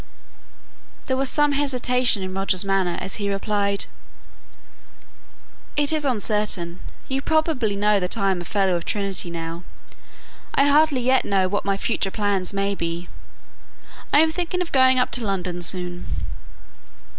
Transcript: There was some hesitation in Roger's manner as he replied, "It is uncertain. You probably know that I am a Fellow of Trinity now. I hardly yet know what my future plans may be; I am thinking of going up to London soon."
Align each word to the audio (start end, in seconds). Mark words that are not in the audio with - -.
There 1.05 1.15
was 1.15 1.29
some 1.29 1.51
hesitation 1.51 2.23
in 2.23 2.33
Roger's 2.33 2.65
manner 2.65 2.97
as 2.99 3.17
he 3.17 3.31
replied, 3.31 3.85
"It 5.75 5.93
is 5.93 6.05
uncertain. 6.05 6.79
You 7.07 7.21
probably 7.21 7.75
know 7.75 7.99
that 7.99 8.17
I 8.17 8.31
am 8.31 8.41
a 8.41 8.45
Fellow 8.45 8.73
of 8.75 8.83
Trinity 8.83 9.29
now. 9.29 9.63
I 10.55 10.65
hardly 10.65 11.01
yet 11.01 11.23
know 11.23 11.47
what 11.47 11.65
my 11.65 11.77
future 11.77 12.09
plans 12.09 12.51
may 12.51 12.73
be; 12.73 13.09
I 14.11 14.21
am 14.21 14.31
thinking 14.31 14.59
of 14.59 14.71
going 14.71 14.97
up 14.97 15.11
to 15.11 15.23
London 15.23 15.61
soon." 15.61 16.07